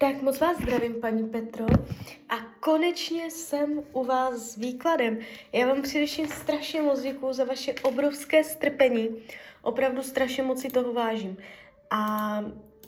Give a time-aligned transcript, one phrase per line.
[0.00, 1.66] Tak moc vás zdravím, paní Petro.
[2.28, 5.18] A konečně jsem u vás s výkladem.
[5.52, 9.08] Já vám především strašně moc děkuju za vaše obrovské strpení.
[9.62, 11.36] Opravdu strašně moc si toho vážím.
[11.90, 11.98] A,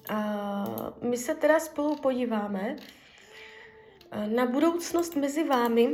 [0.08, 2.76] a my se teda spolu podíváme
[4.26, 5.88] na budoucnost mezi vámi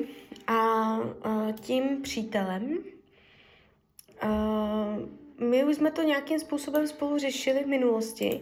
[0.46, 2.78] a, a tím přítelem.
[4.20, 4.28] A
[5.38, 8.40] my už jsme to nějakým způsobem spolu řešili v minulosti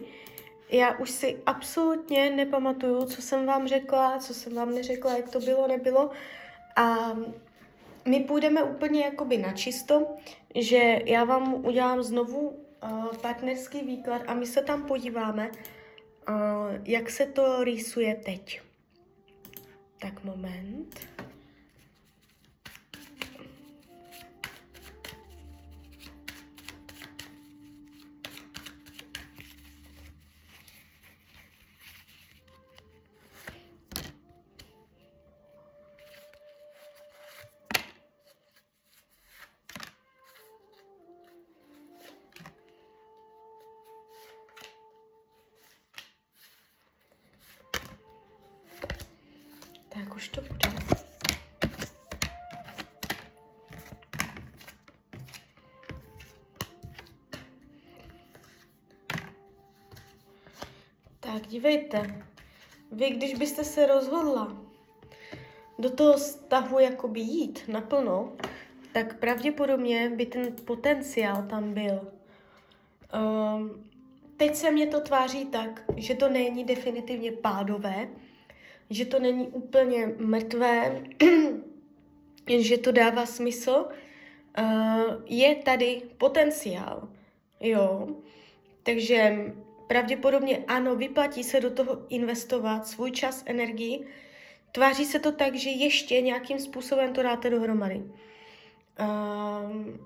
[0.69, 5.39] já už si absolutně nepamatuju, co jsem vám řekla, co jsem vám neřekla, jak to
[5.39, 6.11] bylo, nebylo.
[6.75, 7.17] A
[8.05, 10.07] my půjdeme úplně jakoby na čisto,
[10.55, 16.35] že já vám udělám znovu uh, partnerský výklad a my se tam podíváme, uh,
[16.83, 18.61] jak se to rýsuje teď.
[19.99, 20.99] Tak moment.
[49.97, 50.57] Tak už to bude.
[61.19, 62.25] Tak dívejte,
[62.91, 64.57] vy když byste se rozhodla
[65.79, 68.33] do toho vztahu jakoby jít naplno,
[68.93, 72.11] tak pravděpodobně by ten potenciál tam byl.
[73.13, 73.83] Um,
[74.37, 78.07] teď se mě to tváří tak, že to není definitivně pádové,
[78.89, 81.03] že to není úplně mrtvé,
[82.57, 83.85] že to dává smysl,
[84.59, 87.07] uh, je tady potenciál,
[87.59, 88.07] jo.
[88.83, 89.45] Takže
[89.87, 94.07] pravděpodobně ano, vyplatí se do toho investovat svůj čas, energii.
[94.71, 98.03] Tváří se to tak, že ještě nějakým způsobem to dáte dohromady.
[98.99, 99.97] Uh,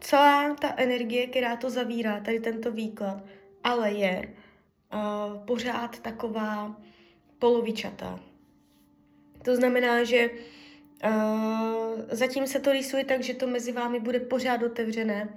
[0.00, 3.22] celá ta energie, která to zavírá, tady tento výklad,
[3.64, 4.34] ale je
[4.94, 6.76] uh, pořád taková
[7.42, 8.22] polovičatá.
[9.42, 14.62] To znamená, že uh, zatím se to rýsuje tak, že to mezi vámi bude pořád
[14.62, 15.28] otevřené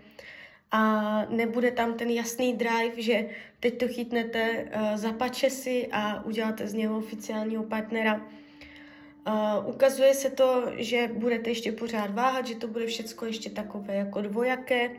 [0.71, 0.81] a
[1.29, 3.29] nebude tam ten jasný drive, že
[3.59, 8.21] teď to chytnete uh, za pačesy a uděláte z něho oficiálního partnera.
[8.21, 13.95] Uh, ukazuje se to, že budete ještě pořád váhat, že to bude všecko ještě takové
[13.95, 14.91] jako dvojaké,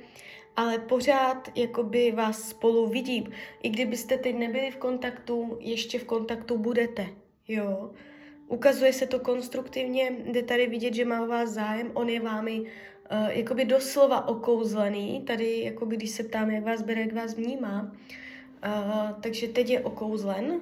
[0.56, 3.25] ale pořád jakoby vás spolu vidím.
[3.62, 7.06] I kdybyste teď nebyli v kontaktu, ještě v kontaktu budete,
[7.49, 7.91] jo.
[8.49, 12.61] Ukazuje se to konstruktivně, jde tady vidět, že má o vás zájem, on je vámi
[12.61, 12.67] uh,
[13.28, 19.21] jakoby doslova okouzlený, tady jakoby když se ptám, jak vás bere, jak vás vnímá, uh,
[19.21, 20.61] takže teď je okouzlen, uh,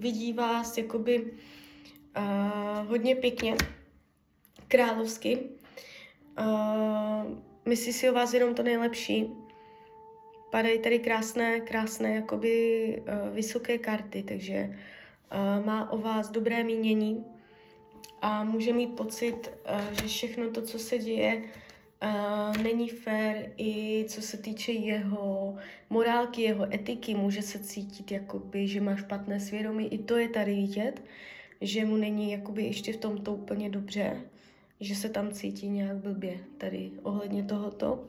[0.00, 3.56] vidí vás jakoby uh, hodně pěkně,
[4.68, 5.38] královsky,
[6.38, 9.30] uh, myslí si o vás jenom to nejlepší.
[10.50, 12.52] Padají tady krásné, krásné, jakoby
[13.02, 17.24] uh, vysoké karty, takže uh, má o vás dobré mínění
[18.22, 24.04] a může mít pocit, uh, že všechno to, co se děje, uh, není fér i
[24.08, 25.56] co se týče jeho
[25.90, 29.94] morálky, jeho etiky, může se cítit, jakoby, že má špatné svědomí.
[29.94, 31.02] I to je tady vidět,
[31.60, 34.20] že mu není jakoby ještě v tomto úplně dobře
[34.80, 38.04] že se tam cítí nějak blbě tady ohledně tohoto.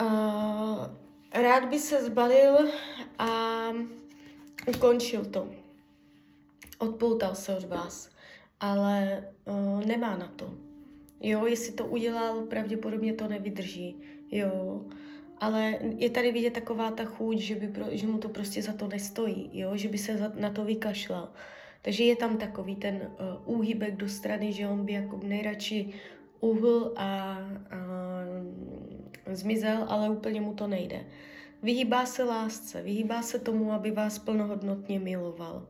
[0.00, 0.86] Uh,
[1.32, 2.58] rád by se zbalil
[3.18, 3.68] a
[4.66, 5.48] ukončil to.
[6.78, 8.10] Odpoutal se od vás,
[8.60, 10.54] ale uh, nemá na to.
[11.20, 13.96] Jo, jestli to udělal, pravděpodobně to nevydrží.
[14.30, 14.84] Jo,
[15.38, 18.72] ale je tady vidět taková ta chuť, že, by pro, že mu to prostě za
[18.72, 21.32] to nestojí, jo, že by se za, na to vykašlal.
[21.84, 25.92] Takže je tam takový ten uh, úhybek do strany, že on by jako nejradši
[26.40, 27.38] uhl a, a
[29.32, 31.04] zmizel, ale úplně mu to nejde.
[31.62, 35.68] Vyhýbá se lásce, vyhýbá se tomu, aby vás plnohodnotně miloval.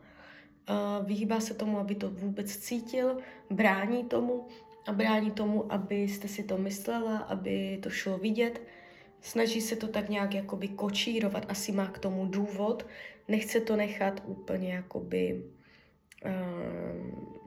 [0.70, 3.19] Uh, vyhýbá se tomu, aby to vůbec cítil,
[3.50, 4.46] brání tomu
[4.87, 8.62] a brání tomu, abyste si to myslela, aby to šlo vidět.
[9.20, 12.87] Snaží se to tak nějak jakoby kočírovat, asi má k tomu důvod,
[13.28, 15.43] nechce to nechat úplně jakoby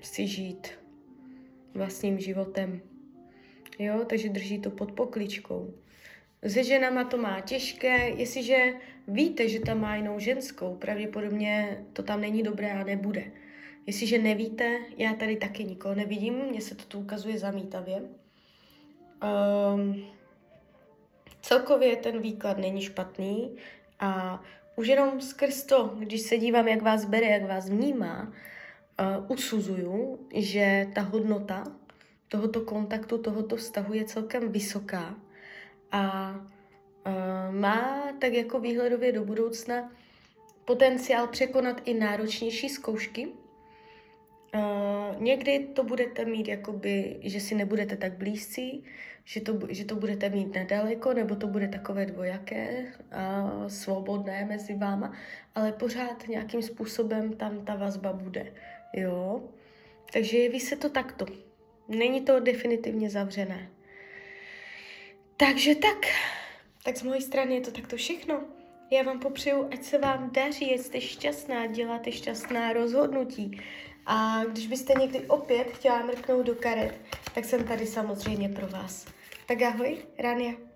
[0.02, 0.68] si žít
[1.74, 2.82] vlastním životem.
[3.80, 5.74] Jo, takže drží to pod pokličkou.
[6.48, 8.74] Se ženama to má těžké, jestliže
[9.08, 13.32] víte, že tam má jinou ženskou, pravděpodobně to tam není dobré a nebude.
[13.86, 18.02] Jestliže nevíte, já tady taky nikoho nevidím, mně se to tu ukazuje zamítavě.
[19.74, 20.06] Um,
[21.42, 23.56] celkově ten výklad není špatný
[24.00, 24.44] a
[24.76, 28.34] už jenom skrz to, když se dívám, jak vás bere, jak vás vnímá,
[29.00, 31.64] uh, usuzuju, že ta hodnota
[32.28, 35.16] tohoto kontaktu, tohoto vztahu je celkem vysoká
[35.92, 39.92] a uh, má tak jako výhledově do budoucna
[40.66, 43.28] potenciál překonat i náročnější zkoušky.
[43.28, 48.84] Uh, někdy to budete mít jakoby, že si nebudete tak blízcí,
[49.28, 54.76] že to, že to budete mít nedaleko, nebo to bude takové dvojaké, a svobodné mezi
[54.76, 55.12] váma,
[55.56, 58.54] ale pořád nějakým způsobem tam ta vazba bude.
[58.94, 59.44] Jo?
[60.14, 61.26] Takže jeví se to takto.
[61.88, 63.70] Není to definitivně zavřené.
[65.38, 65.98] Takže tak,
[66.84, 68.44] tak z mojej strany je to takto všechno.
[68.92, 73.62] Já vám popřeju, ať se vám daří, ať jste šťastná, děláte šťastná rozhodnutí.
[74.06, 76.96] A když byste někdy opět chtěla mrknout do karet,
[77.34, 79.06] tak jsem tady samozřejmě pro vás.
[79.46, 80.67] Tak ahoj, Rania.